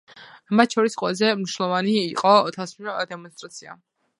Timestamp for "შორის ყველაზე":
0.77-1.29